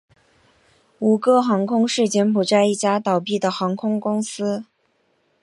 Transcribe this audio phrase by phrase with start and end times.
[0.97, 4.65] 吴哥航空是柬埔寨一家倒闭的航空公司。